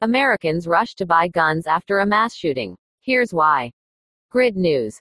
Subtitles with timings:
[0.00, 2.76] Americans rush to buy guns after a mass shooting.
[3.00, 3.72] Here's why.
[4.30, 5.00] Grid News.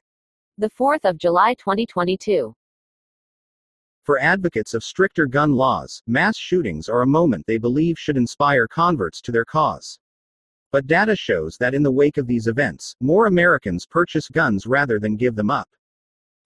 [0.57, 2.51] The 4th of July 2022.
[4.05, 8.67] For advocates of stricter gun laws, mass shootings are a moment they believe should inspire
[8.67, 9.99] converts to their cause.
[10.71, 14.99] But data shows that in the wake of these events, more Americans purchase guns rather
[14.99, 15.69] than give them up.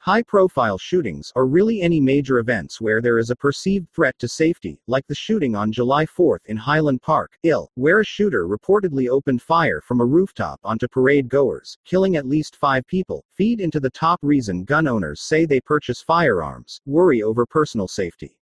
[0.04, 4.28] High profile shootings are really any major events where there is a perceived threat to
[4.28, 9.10] safety, like the shooting on July 4 in Highland Park, Ill, where a shooter reportedly
[9.10, 13.80] opened fire from a rooftop onto parade goers, killing at least five people, feed into
[13.80, 18.40] the top reason gun owners say they purchase firearms worry over personal safety.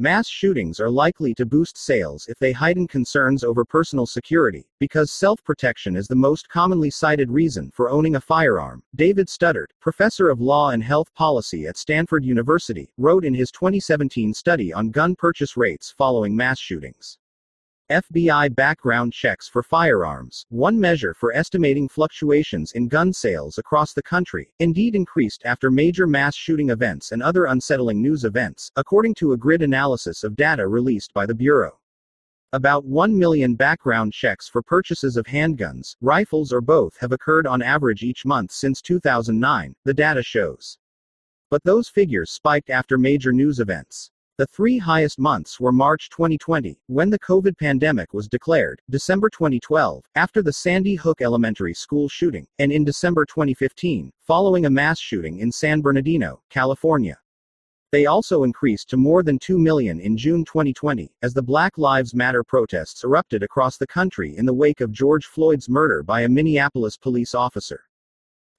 [0.00, 5.12] Mass shootings are likely to boost sales if they heighten concerns over personal security, because
[5.12, 8.82] self protection is the most commonly cited reason for owning a firearm.
[8.94, 14.32] David Studdert, professor of law and health policy at Stanford University, wrote in his 2017
[14.32, 17.18] study on gun purchase rates following mass shootings.
[17.90, 24.02] FBI background checks for firearms, one measure for estimating fluctuations in gun sales across the
[24.02, 29.32] country, indeed increased after major mass shooting events and other unsettling news events, according to
[29.32, 31.80] a grid analysis of data released by the Bureau.
[32.52, 37.60] About 1 million background checks for purchases of handguns, rifles, or both have occurred on
[37.60, 40.78] average each month since 2009, the data shows.
[41.50, 44.12] But those figures spiked after major news events.
[44.40, 50.02] The three highest months were March 2020, when the COVID pandemic was declared, December 2012,
[50.14, 55.40] after the Sandy Hook Elementary School shooting, and in December 2015, following a mass shooting
[55.40, 57.18] in San Bernardino, California.
[57.92, 62.14] They also increased to more than 2 million in June 2020, as the Black Lives
[62.14, 66.28] Matter protests erupted across the country in the wake of George Floyd's murder by a
[66.30, 67.89] Minneapolis police officer.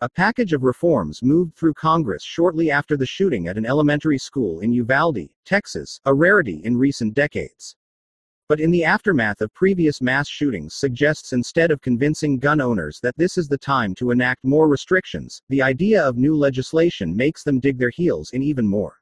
[0.04, 4.62] A package of reforms moved through Congress shortly after the shooting at an elementary school
[4.62, 7.76] in Uvalde, Texas, a rarity in recent decades.
[8.50, 13.16] But in the aftermath of previous mass shootings suggests instead of convincing gun owners that
[13.16, 17.60] this is the time to enact more restrictions, the idea of new legislation makes them
[17.60, 18.98] dig their heels in even more.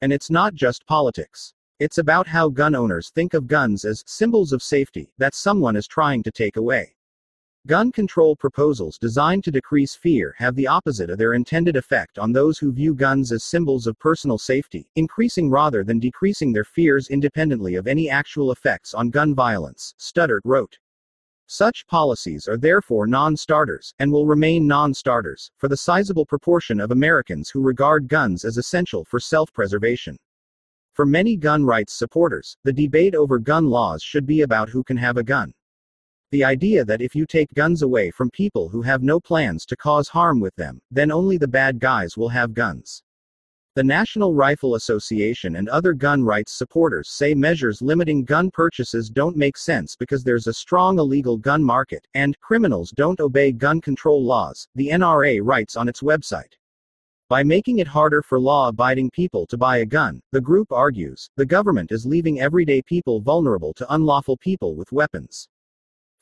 [0.00, 1.52] And it's not just politics.
[1.78, 5.86] It's about how gun owners think of guns as symbols of safety that someone is
[5.86, 6.94] trying to take away.
[7.68, 12.32] Gun control proposals designed to decrease fear have the opposite of their intended effect on
[12.32, 17.06] those who view guns as symbols of personal safety, increasing rather than decreasing their fears
[17.06, 20.76] independently of any actual effects on gun violence, Studdert wrote.
[21.46, 26.80] Such policies are therefore non starters, and will remain non starters, for the sizable proportion
[26.80, 30.18] of Americans who regard guns as essential for self preservation.
[30.94, 34.96] For many gun rights supporters, the debate over gun laws should be about who can
[34.96, 35.54] have a gun.
[36.32, 39.76] The idea that if you take guns away from people who have no plans to
[39.76, 43.02] cause harm with them, then only the bad guys will have guns.
[43.74, 49.36] The National Rifle Association and other gun rights supporters say measures limiting gun purchases don't
[49.36, 54.24] make sense because there's a strong illegal gun market, and criminals don't obey gun control
[54.24, 56.54] laws, the NRA writes on its website.
[57.28, 61.28] By making it harder for law abiding people to buy a gun, the group argues,
[61.36, 65.46] the government is leaving everyday people vulnerable to unlawful people with weapons.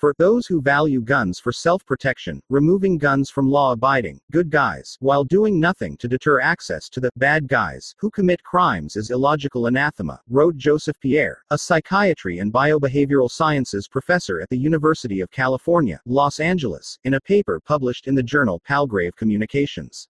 [0.01, 4.97] For those who value guns for self protection, removing guns from law abiding, good guys,
[5.01, 9.67] while doing nothing to deter access to the bad guys who commit crimes is illogical
[9.67, 16.01] anathema, wrote Joseph Pierre, a psychiatry and biobehavioral sciences professor at the University of California,
[16.07, 20.09] Los Angeles, in a paper published in the journal Palgrave Communications.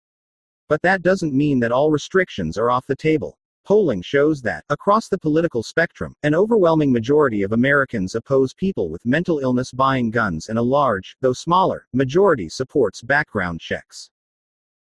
[0.68, 3.38] But that doesn't mean that all restrictions are off the table.
[3.64, 9.04] Polling shows that, across the political spectrum, an overwhelming majority of Americans oppose people with
[9.04, 14.10] mental illness buying guns, and a large, though smaller, majority supports background checks.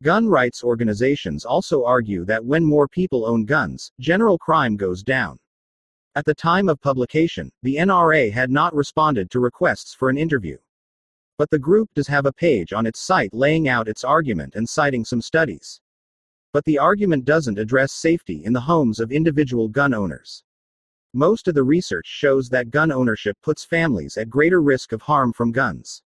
[0.03, 5.39] Gun rights organizations also argue that when more people own guns, general crime goes down.
[6.15, 10.57] At the time of publication, the NRA had not responded to requests for an interview.
[11.37, 14.67] But the group does have a page on its site laying out its argument and
[14.67, 15.81] citing some studies.
[16.57, 20.43] But the argument doesn't address safety in the homes of individual gun owners.
[21.13, 25.33] Most of the research shows that gun ownership puts families at greater risk of harm
[25.33, 26.01] from guns.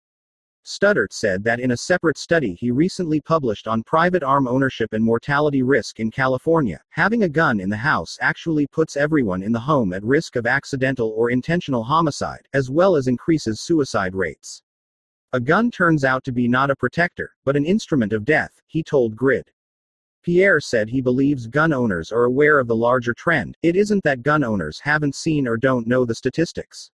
[0.65, 5.03] Studdert said that in a separate study he recently published on private arm ownership and
[5.03, 9.59] mortality risk in California, having a gun in the house actually puts everyone in the
[9.59, 14.63] home at risk of accidental or intentional homicide, as well as increases suicide rates.
[15.33, 18.81] A gun turns out to be not a protector, but an instrument of death, he
[18.81, 19.51] told Grid.
[20.29, 24.21] Pierre said he believes gun owners are aware of the larger trend, it isn't that
[24.21, 26.91] gun owners haven't seen or don't know the statistics.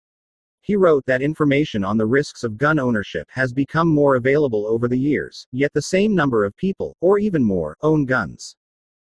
[0.63, 4.89] He wrote that information on the risks of gun ownership has become more available over
[4.89, 8.57] the years, yet the same number of people, or even more, own guns.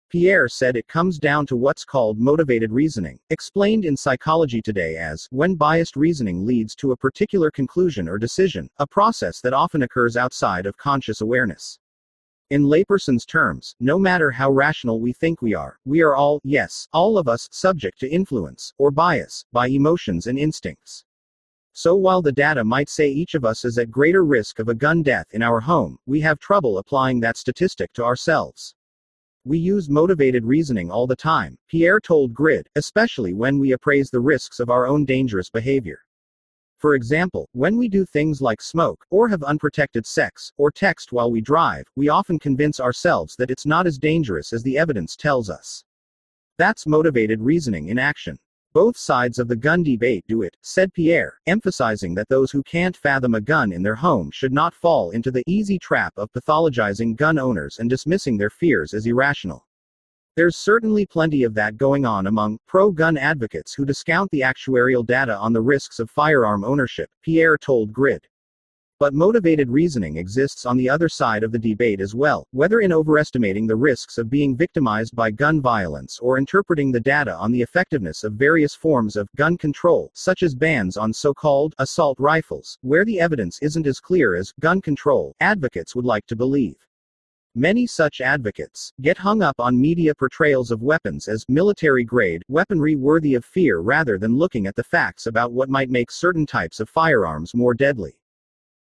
[0.09, 5.25] Pierre said it comes down to what's called motivated reasoning, explained in Psychology Today as
[5.31, 10.17] when biased reasoning leads to a particular conclusion or decision, a process that often occurs
[10.17, 11.79] outside of conscious awareness.
[12.51, 16.85] In layperson's terms, no matter how rational we think we are, we are all, yes,
[16.91, 21.05] all of us, subject to influence, or bias, by emotions and instincts.
[21.71, 24.75] So while the data might say each of us is at greater risk of a
[24.75, 28.75] gun death in our home, we have trouble applying that statistic to ourselves.
[29.45, 34.19] We use motivated reasoning all the time, Pierre told Grid, especially when we appraise the
[34.19, 35.99] risks of our own dangerous behavior.
[36.81, 41.29] For example, when we do things like smoke, or have unprotected sex, or text while
[41.29, 45.47] we drive, we often convince ourselves that it's not as dangerous as the evidence tells
[45.47, 45.83] us.
[46.57, 48.39] That's motivated reasoning in action.
[48.73, 52.97] Both sides of the gun debate do it, said Pierre, emphasizing that those who can't
[52.97, 57.15] fathom a gun in their home should not fall into the easy trap of pathologizing
[57.15, 59.67] gun owners and dismissing their fears as irrational.
[60.37, 65.05] There's certainly plenty of that going on among pro gun advocates who discount the actuarial
[65.05, 68.25] data on the risks of firearm ownership, Pierre told Grid.
[68.97, 72.93] But motivated reasoning exists on the other side of the debate as well, whether in
[72.93, 77.61] overestimating the risks of being victimized by gun violence or interpreting the data on the
[77.61, 82.77] effectiveness of various forms of gun control, such as bans on so called assault rifles,
[82.83, 86.77] where the evidence isn't as clear as gun control, advocates would like to believe.
[87.55, 92.95] Many such advocates get hung up on media portrayals of weapons as military grade weaponry
[92.95, 96.79] worthy of fear rather than looking at the facts about what might make certain types
[96.79, 98.21] of firearms more deadly.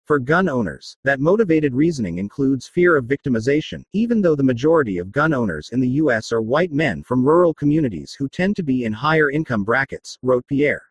[0.06, 5.12] For gun owners, that motivated reasoning includes fear of victimization, even though the majority of
[5.12, 6.32] gun owners in the U.S.
[6.32, 10.46] are white men from rural communities who tend to be in higher income brackets, wrote
[10.46, 10.84] Pierre.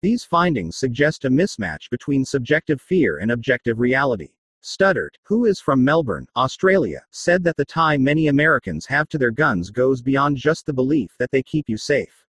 [0.00, 4.30] These findings suggest a mismatch between subjective fear and objective reality.
[4.64, 9.30] Studdert, who is from Melbourne, Australia, said that the tie many Americans have to their
[9.30, 12.24] guns goes beyond just the belief that they keep you safe.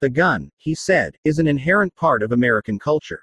[0.00, 3.22] The gun, he said, is an inherent part of American culture.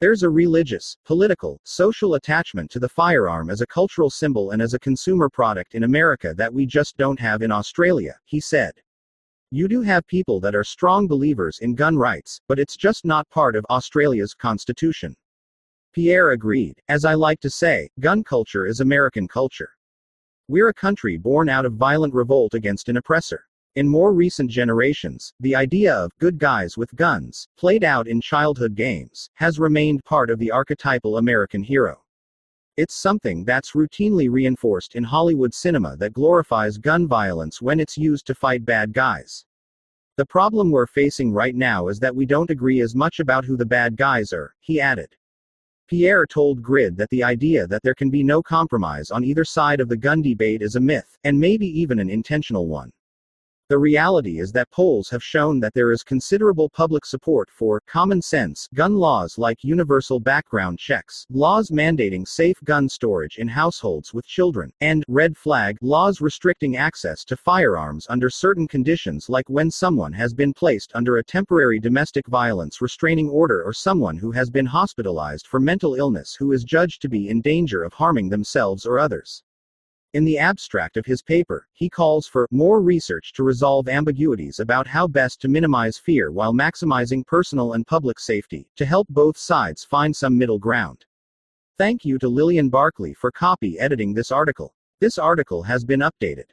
[0.00, 4.72] There's a religious, political, social attachment to the firearm as a cultural symbol and as
[4.72, 8.72] a consumer product in America that we just don't have in Australia, he said.
[9.50, 13.28] You do have people that are strong believers in gun rights, but it's just not
[13.28, 15.14] part of Australia's constitution.
[15.92, 16.80] Pierre agreed.
[16.88, 19.70] As I like to say, gun culture is American culture.
[20.48, 23.44] We're a country born out of violent revolt against an oppressor.
[23.76, 28.74] In more recent generations, the idea of good guys with guns, played out in childhood
[28.74, 32.02] games, has remained part of the archetypal American hero.
[32.76, 38.26] It's something that's routinely reinforced in Hollywood cinema that glorifies gun violence when it's used
[38.26, 39.44] to fight bad guys.
[40.16, 43.56] The problem we're facing right now is that we don't agree as much about who
[43.56, 45.14] the bad guys are, he added.
[45.88, 49.80] Pierre told Grid that the idea that there can be no compromise on either side
[49.80, 52.92] of the gun debate is a myth, and maybe even an intentional one.
[53.70, 58.22] The reality is that polls have shown that there is considerable public support for common
[58.22, 64.26] sense gun laws like universal background checks, laws mandating safe gun storage in households with
[64.26, 70.14] children, and red flag laws restricting access to firearms under certain conditions like when someone
[70.14, 74.64] has been placed under a temporary domestic violence restraining order or someone who has been
[74.64, 78.98] hospitalized for mental illness who is judged to be in danger of harming themselves or
[78.98, 79.42] others.
[80.14, 84.86] In the abstract of his paper, he calls for more research to resolve ambiguities about
[84.86, 89.84] how best to minimize fear while maximizing personal and public safety, to help both sides
[89.84, 91.04] find some middle ground.
[91.76, 94.74] Thank you to Lillian Barkley for copy editing this article.
[94.98, 96.46] This article has been updated.